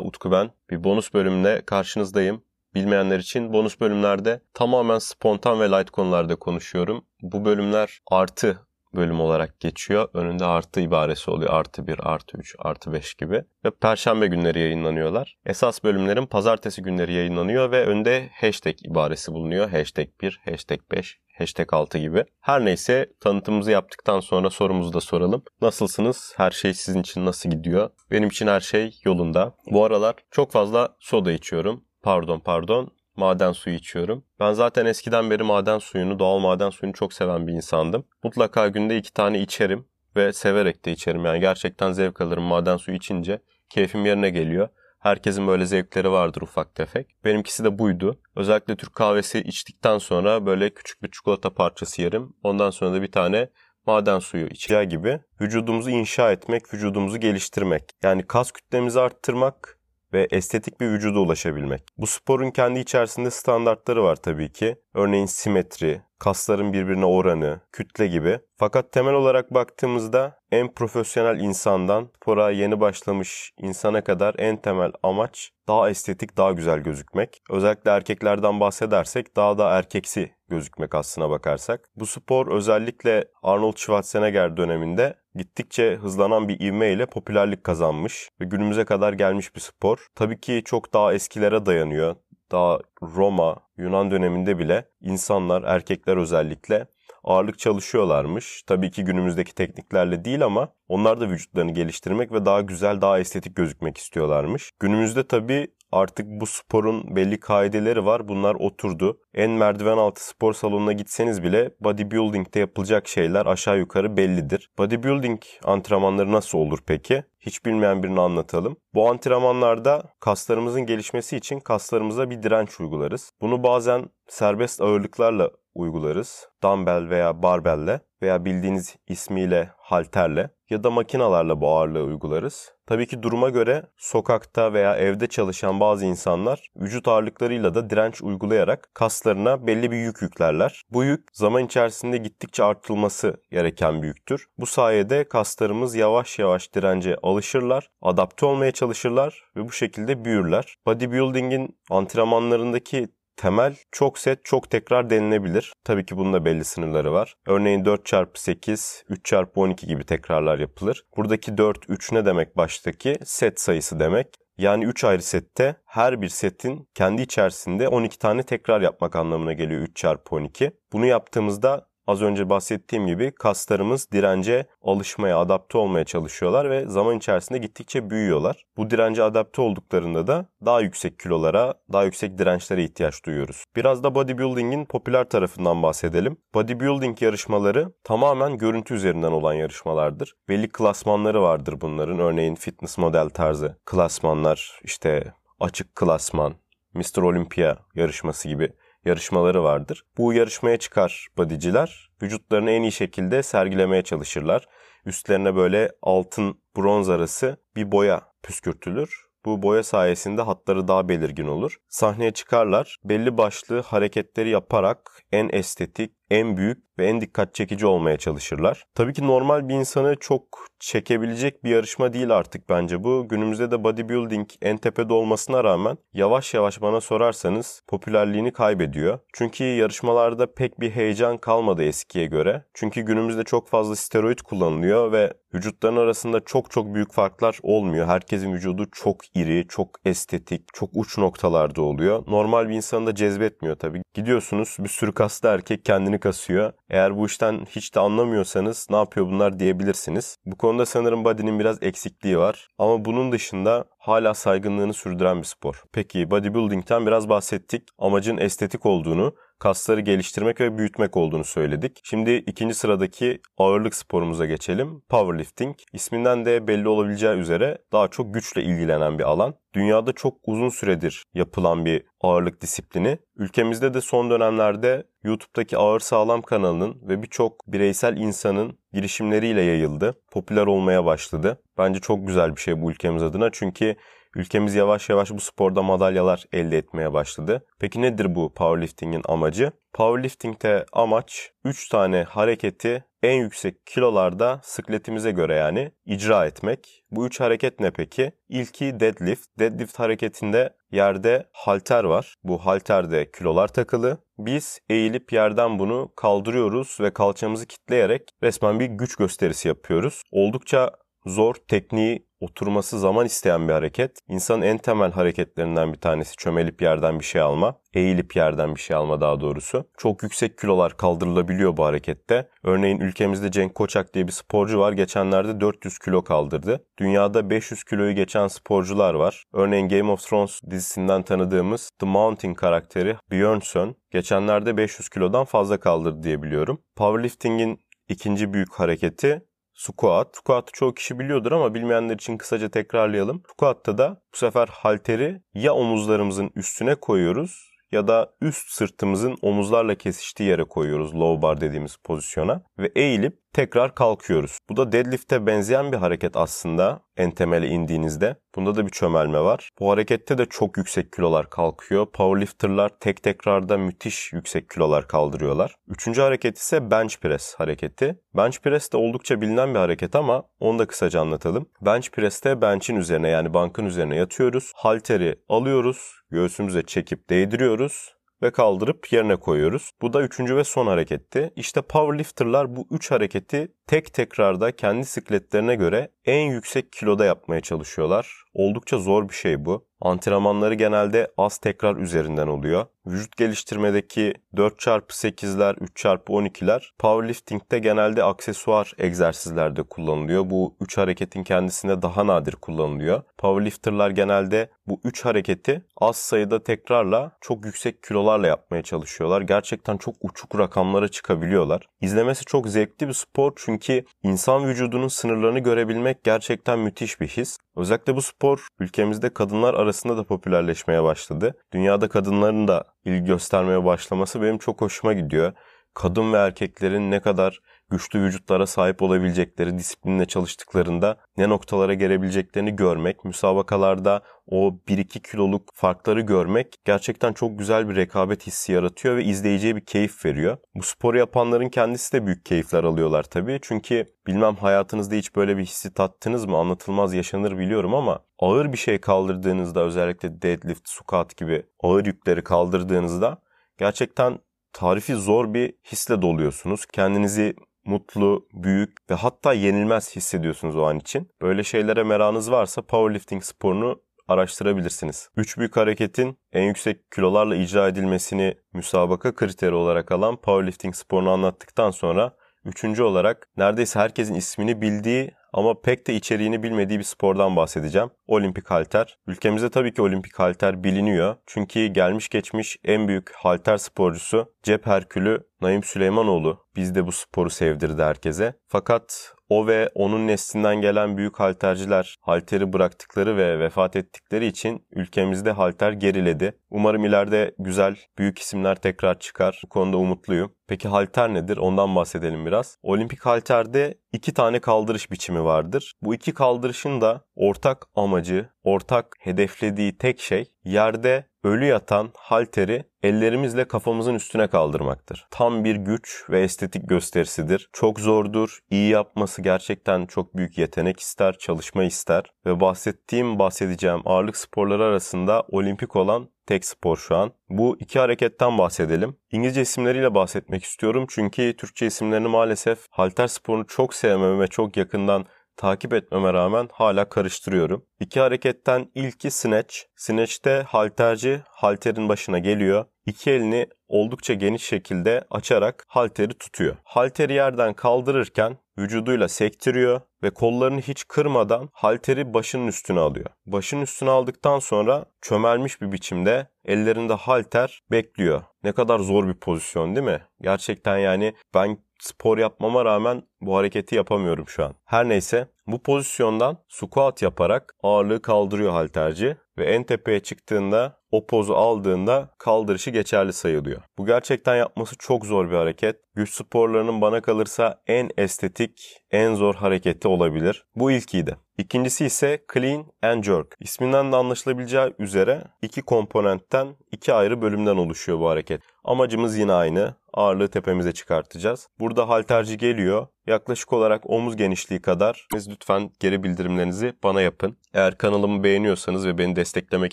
[0.00, 0.50] Utku ben.
[0.70, 2.42] Bir bonus bölümle karşınızdayım.
[2.74, 7.04] Bilmeyenler için bonus bölümlerde tamamen spontan ve light konularda konuşuyorum.
[7.22, 10.08] Bu bölümler artı bölüm olarak geçiyor.
[10.14, 11.50] Önünde artı ibaresi oluyor.
[11.52, 13.44] Artı 1, artı 3, artı 5 gibi.
[13.64, 15.36] Ve perşembe günleri yayınlanıyorlar.
[15.46, 19.70] Esas bölümlerin pazartesi günleri yayınlanıyor ve önde hashtag ibaresi bulunuyor.
[19.70, 22.24] Hashtag 1, hashtag 5, hashtag 6 gibi.
[22.40, 25.42] Her neyse tanıtımımızı yaptıktan sonra sorumuzu da soralım.
[25.60, 26.34] Nasılsınız?
[26.36, 27.90] Her şey sizin için nasıl gidiyor?
[28.10, 29.54] Benim için her şey yolunda.
[29.70, 31.84] Bu aralar çok fazla soda içiyorum.
[32.02, 34.24] Pardon pardon maden suyu içiyorum.
[34.40, 38.04] Ben zaten eskiden beri maden suyunu, doğal maden suyunu çok seven bir insandım.
[38.24, 39.86] Mutlaka günde iki tane içerim
[40.16, 41.24] ve severek de içerim.
[41.24, 43.40] Yani gerçekten zevk alırım maden suyu içince.
[43.70, 44.68] Keyfim yerine geliyor.
[44.98, 47.24] Herkesin böyle zevkleri vardır ufak tefek.
[47.24, 48.20] Benimkisi de buydu.
[48.36, 52.34] Özellikle Türk kahvesi içtikten sonra böyle küçük bir çikolata parçası yerim.
[52.42, 53.48] Ondan sonra da bir tane
[53.86, 57.82] maden suyu içeceği gibi vücudumuzu inşa etmek, vücudumuzu geliştirmek.
[58.02, 59.77] Yani kas kütlemizi arttırmak,
[60.12, 61.82] ve estetik bir vücuda ulaşabilmek.
[61.98, 64.76] Bu sporun kendi içerisinde standartları var tabii ki.
[64.94, 68.38] Örneğin simetri, kasların birbirine oranı, kütle gibi.
[68.56, 75.50] Fakat temel olarak baktığımızda en profesyonel insandan spora yeni başlamış insana kadar en temel amaç
[75.68, 77.42] daha estetik, daha güzel gözükmek.
[77.50, 81.88] Özellikle erkeklerden bahsedersek daha da erkeksi gözükmek aslına bakarsak.
[81.96, 88.84] Bu spor özellikle Arnold Schwarzenegger döneminde gittikçe hızlanan bir ivme ile popülerlik kazanmış ve günümüze
[88.84, 90.06] kadar gelmiş bir spor.
[90.14, 92.16] Tabii ki çok daha eskilere dayanıyor.
[92.52, 96.86] Daha Roma, Yunan döneminde bile insanlar, erkekler özellikle
[97.24, 98.62] ağırlık çalışıyorlarmış.
[98.62, 103.56] Tabii ki günümüzdeki tekniklerle değil ama onlar da vücutlarını geliştirmek ve daha güzel, daha estetik
[103.56, 104.72] gözükmek istiyorlarmış.
[104.80, 108.28] Günümüzde tabii Artık bu sporun belli kaideleri var.
[108.28, 109.20] Bunlar oturdu.
[109.34, 114.70] En merdiven altı spor salonuna gitseniz bile bodybuilding'de yapılacak şeyler aşağı yukarı bellidir.
[114.78, 117.24] Bodybuilding antrenmanları nasıl olur peki?
[117.40, 118.76] Hiç bilmeyen birini anlatalım.
[118.94, 123.32] Bu antrenmanlarda kaslarımızın gelişmesi için kaslarımıza bir direnç uygularız.
[123.40, 126.48] Bunu bazen serbest ağırlıklarla uygularız.
[126.62, 132.72] Dumbbell veya barbelle veya bildiğiniz ismiyle halterle ya da makinalarla bu ağırlığı uygularız.
[132.86, 138.90] Tabii ki duruma göre sokakta veya evde çalışan bazı insanlar vücut ağırlıklarıyla da direnç uygulayarak
[138.94, 140.82] kaslarına belli bir yük yüklerler.
[140.90, 144.46] Bu yük zaman içerisinde gittikçe artılması gereken bir yüktür.
[144.58, 150.76] Bu sayede kaslarımız yavaş yavaş dirence alışırlar, adapte olmaya çalışırlar ve bu şekilde büyürler.
[150.86, 155.72] Bodybuilding'in antrenmanlarındaki temel çok set çok tekrar denilebilir.
[155.84, 157.34] Tabii ki bunun da belli sınırları var.
[157.46, 161.04] Örneğin 4x8, 3x12 gibi tekrarlar yapılır.
[161.16, 163.16] Buradaki 4, 3 ne demek baştaki?
[163.24, 164.26] Set sayısı demek.
[164.58, 169.80] Yani 3 ayrı sette her bir setin kendi içerisinde 12 tane tekrar yapmak anlamına geliyor
[169.80, 170.70] 3 çarpı 12.
[170.92, 177.58] Bunu yaptığımızda Az önce bahsettiğim gibi kaslarımız dirence alışmaya, adapte olmaya çalışıyorlar ve zaman içerisinde
[177.58, 178.64] gittikçe büyüyorlar.
[178.76, 183.64] Bu dirence adapte olduklarında da daha yüksek kilolara, daha yüksek dirençlere ihtiyaç duyuyoruz.
[183.76, 186.36] Biraz da bodybuilding'in popüler tarafından bahsedelim.
[186.54, 190.34] Bodybuilding yarışmaları tamamen görüntü üzerinden olan yarışmalardır.
[190.48, 192.18] Belli klasmanları vardır bunların.
[192.18, 196.54] Örneğin fitness model tarzı klasmanlar, işte açık klasman,
[196.94, 197.22] Mr.
[197.22, 198.72] Olympia yarışması gibi
[199.08, 200.04] yarışmaları vardır.
[200.18, 204.66] Bu yarışmaya çıkar bodyciler vücutlarını en iyi şekilde sergilemeye çalışırlar.
[205.06, 209.28] Üstlerine böyle altın bronz arası bir boya püskürtülür.
[209.44, 211.76] Bu boya sayesinde hatları daha belirgin olur.
[211.88, 212.96] Sahneye çıkarlar.
[213.04, 218.84] Belli başlı hareketleri yaparak en estetik, en büyük ve en dikkat çekici olmaya çalışırlar.
[218.94, 223.28] Tabii ki normal bir insanı çok çekebilecek bir yarışma değil artık bence bu.
[223.28, 229.18] Günümüzde de bodybuilding en tepede olmasına rağmen yavaş yavaş bana sorarsanız popülerliğini kaybediyor.
[229.32, 232.64] Çünkü yarışmalarda pek bir heyecan kalmadı eskiye göre.
[232.74, 238.06] Çünkü günümüzde çok fazla steroid kullanılıyor ve vücutların arasında çok çok büyük farklar olmuyor.
[238.06, 242.24] Herkesin vücudu çok iri, çok estetik, çok uç noktalarda oluyor.
[242.26, 244.02] Normal bir insanı da cezbetmiyor tabii.
[244.14, 246.72] Gidiyorsunuz bir sürü kaslı erkek kendini kasıyor.
[246.90, 250.38] Eğer bu işten hiç de anlamıyorsanız ne yapıyor bunlar diyebilirsiniz.
[250.46, 252.68] Bu konuda sanırım body'nin biraz eksikliği var.
[252.78, 255.82] Ama bunun dışında hala saygınlığını sürdüren bir spor.
[255.92, 257.82] Peki bodybuilding'ten biraz bahsettik.
[257.98, 262.00] Amacın estetik olduğunu, kasları geliştirmek ve büyütmek olduğunu söyledik.
[262.04, 265.00] Şimdi ikinci sıradaki ağırlık sporumuza geçelim.
[265.08, 265.76] Powerlifting.
[265.92, 269.54] İsminden de belli olabileceği üzere daha çok güçle ilgilenen bir alan.
[269.74, 273.18] Dünyada çok uzun süredir yapılan bir ağırlık disiplini.
[273.36, 280.20] Ülkemizde de son dönemlerde YouTube'daki Ağır Sağlam kanalının ve birçok bireysel insanın girişimleriyle yayıldı.
[280.30, 281.62] Popüler olmaya başladı.
[281.78, 283.96] Bence çok güzel bir şey bu ülkemiz adına çünkü
[284.36, 287.66] ülkemiz yavaş yavaş bu sporda madalyalar elde etmeye başladı.
[287.78, 289.72] Peki nedir bu powerlifting'in amacı?
[289.92, 297.04] Powerlifting'te amaç 3 tane hareketi en yüksek kilolarda sıkletimize göre yani icra etmek.
[297.10, 298.32] Bu üç hareket ne peki?
[298.48, 299.48] İlki deadlift.
[299.58, 302.34] Deadlift hareketinde yerde halter var.
[302.44, 304.18] Bu halterde kilolar takılı.
[304.38, 310.22] Biz eğilip yerden bunu kaldırıyoruz ve kalçamızı kitleyerek resmen bir güç gösterisi yapıyoruz.
[310.32, 310.90] Oldukça
[311.28, 314.18] zor, tekniği oturması zaman isteyen bir hareket.
[314.28, 317.78] İnsanın en temel hareketlerinden bir tanesi çömelip yerden bir şey alma.
[317.94, 319.84] Eğilip yerden bir şey alma daha doğrusu.
[319.98, 322.48] Çok yüksek kilolar kaldırılabiliyor bu harekette.
[322.64, 324.92] Örneğin ülkemizde Cenk Koçak diye bir sporcu var.
[324.92, 326.84] Geçenlerde 400 kilo kaldırdı.
[326.98, 329.44] Dünyada 500 kiloyu geçen sporcular var.
[329.52, 336.22] Örneğin Game of Thrones dizisinden tanıdığımız The Mountain karakteri Björnsson geçenlerde 500 kilodan fazla kaldırdı
[336.22, 336.82] diye biliyorum.
[336.96, 339.47] Powerlifting'in ikinci büyük hareketi
[339.78, 340.36] squat.
[340.36, 343.42] Squat'ı çoğu kişi biliyordur ama bilmeyenler için kısaca tekrarlayalım.
[343.52, 350.48] Squat'ta da bu sefer halteri ya omuzlarımızın üstüne koyuyoruz ya da üst sırtımızın omuzlarla kesiştiği
[350.48, 354.58] yere koyuyoruz low bar dediğimiz pozisyona ve eğilip tekrar kalkıyoruz.
[354.68, 358.36] Bu da deadlift'e benzeyen bir hareket aslında en temele indiğinizde.
[358.56, 359.70] Bunda da bir çömelme var.
[359.80, 362.06] Bu harekette de çok yüksek kilolar kalkıyor.
[362.06, 365.74] Powerlifter'lar tek tekrarda müthiş yüksek kilolar kaldırıyorlar.
[365.88, 368.20] Üçüncü hareket ise bench press hareketi.
[368.36, 371.66] Bench press de oldukça bilinen bir hareket ama onu da kısaca anlatalım.
[371.80, 374.72] Bench press'te bench'in üzerine yani bankın üzerine yatıyoruz.
[374.74, 379.90] Halteri alıyoruz, göğsümüze çekip değdiriyoruz ve kaldırıp yerine koyuyoruz.
[380.02, 381.52] Bu da üçüncü ve son hareketti.
[381.56, 388.44] İşte powerlifterlar bu üç hareketi tek tekrarda kendi sikletlerine göre en yüksek kiloda yapmaya çalışıyorlar.
[388.54, 389.88] Oldukça zor bir şey bu.
[390.00, 392.86] Antrenmanları genelde az tekrar üzerinden oluyor.
[393.06, 400.50] Vücut geliştirmedeki 4x8'ler, 3x12'ler powerlifting'de genelde aksesuar egzersizlerde kullanılıyor.
[400.50, 403.22] Bu 3 hareketin kendisinde daha nadir kullanılıyor.
[403.38, 409.40] Powerlifterlar genelde bu 3 hareketi az sayıda tekrarla çok yüksek kilolarla yapmaya çalışıyorlar.
[409.40, 411.88] Gerçekten çok uçuk rakamlara çıkabiliyorlar.
[412.00, 413.77] İzlemesi çok zevkli bir spor çünkü
[414.22, 417.58] insan vücudunun sınırlarını görebilmek gerçekten müthiş bir his.
[417.76, 421.54] Özellikle bu spor ülkemizde kadınlar arasında da popülerleşmeye başladı.
[421.72, 425.52] Dünyada kadınların da ilgi göstermeye başlaması benim çok hoşuma gidiyor.
[425.94, 433.24] Kadın ve erkeklerin ne kadar güçlü vücutlara sahip olabilecekleri, disiplinle çalıştıklarında ne noktalara gelebileceklerini görmek,
[433.24, 439.76] müsabakalarda o 1-2 kiloluk farkları görmek gerçekten çok güzel bir rekabet hissi yaratıyor ve izleyiciye
[439.76, 440.56] bir keyif veriyor.
[440.74, 443.58] Bu sporu yapanların kendisi de büyük keyifler alıyorlar tabii.
[443.62, 448.78] Çünkü bilmem hayatınızda hiç böyle bir hissi tattınız mı anlatılmaz yaşanır biliyorum ama ağır bir
[448.78, 453.38] şey kaldırdığınızda özellikle deadlift, squat gibi ağır yükleri kaldırdığınızda
[453.78, 454.38] gerçekten
[454.72, 456.86] tarifi zor bir hisle doluyorsunuz.
[456.86, 457.54] Kendinizi
[457.88, 461.30] mutlu, büyük ve hatta yenilmez hissediyorsunuz o an için.
[461.42, 465.30] Böyle şeylere merakınız varsa powerlifting sporunu araştırabilirsiniz.
[465.36, 471.90] Üç büyük hareketin en yüksek kilolarla icra edilmesini müsabaka kriteri olarak alan powerlifting sporunu anlattıktan
[471.90, 478.10] sonra üçüncü olarak neredeyse herkesin ismini bildiği ama pek de içeriğini bilmediği bir spordan bahsedeceğim.
[478.26, 479.18] Olimpik halter.
[479.26, 481.36] Ülkemizde tabii ki olimpik halter biliniyor.
[481.46, 488.02] Çünkü gelmiş geçmiş en büyük halter sporcusu cep herkülü Naim Süleymanoğlu bizde bu sporu sevdirdi
[488.02, 488.54] herkese.
[488.66, 495.50] Fakat o ve onun neslinden gelen büyük halterciler halteri bıraktıkları ve vefat ettikleri için ülkemizde
[495.50, 496.52] halter geriledi.
[496.70, 499.60] Umarım ileride güzel, büyük isimler tekrar çıkar.
[499.64, 500.52] Bu konuda umutluyum.
[500.66, 501.56] Peki halter nedir?
[501.56, 502.78] Ondan bahsedelim biraz.
[502.82, 505.92] Olimpik halterde iki tane kaldırış biçimi vardır.
[506.02, 513.68] Bu iki kaldırışın da ortak amacı, ortak hedeflediği tek şey yerde ölü yatan halteri ellerimizle
[513.68, 515.26] kafamızın üstüne kaldırmaktır.
[515.30, 517.68] Tam bir güç ve estetik gösterisidir.
[517.72, 518.58] Çok zordur.
[518.70, 525.44] İyi yapması gerçekten çok büyük yetenek ister, çalışma ister ve bahsettiğim, bahsedeceğim ağırlık sporları arasında
[525.48, 527.32] olimpik olan tek spor şu an.
[527.48, 529.16] Bu iki hareketten bahsedelim.
[529.32, 535.26] İngilizce isimleriyle bahsetmek istiyorum çünkü Türkçe isimlerini maalesef halter sporunu çok sevmeme ve çok yakından
[535.58, 537.84] takip etmeme rağmen hala karıştırıyorum.
[538.00, 539.76] İki hareketten ilki snatch.
[539.96, 542.84] Snatch'te halterci halterin başına geliyor.
[543.06, 546.76] İki elini oldukça geniş şekilde açarak halteri tutuyor.
[546.84, 553.26] Halteri yerden kaldırırken vücuduyla sektiriyor ve kollarını hiç kırmadan halteri başının üstüne alıyor.
[553.46, 558.42] Başın üstüne aldıktan sonra çömelmiş bir biçimde ellerinde halter bekliyor.
[558.64, 560.22] Ne kadar zor bir pozisyon değil mi?
[560.40, 564.74] Gerçekten yani ben spor yapmama rağmen bu hareketi yapamıyorum şu an.
[564.84, 571.54] Her neyse bu pozisyondan squat yaparak ağırlığı kaldırıyor halterci ve en tepeye çıktığında o pozu
[571.54, 573.82] aldığında kaldırışı geçerli sayılıyor.
[573.98, 575.96] Bu gerçekten yapması çok zor bir hareket.
[576.14, 580.64] Güç sporlarının bana kalırsa en estetik, en zor hareketi olabilir.
[580.76, 581.36] Bu ilkiydi.
[581.58, 583.56] İkincisi ise Clean and Jerk.
[583.60, 588.62] İsminden de anlaşılabileceği üzere iki komponentten iki ayrı bölümden oluşuyor bu hareket.
[588.84, 589.94] Amacımız yine aynı.
[590.12, 591.68] ağırlığı tepemize çıkartacağız.
[591.80, 593.06] Burada halterci geliyor.
[593.26, 595.26] Yaklaşık olarak omuz genişliği kadar.
[595.32, 597.56] Siz lütfen geri bildirimlerinizi bana yapın.
[597.74, 599.92] Eğer kanalımı beğeniyorsanız ve beni desteklemek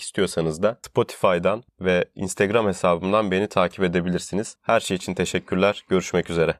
[0.00, 4.56] istiyorsanız da Spotify'dan ve Instagram hesabımdan beni takip edebilirsiniz.
[4.62, 5.84] Her şey için teşekkürler.
[5.88, 6.54] Görüşmek üzere.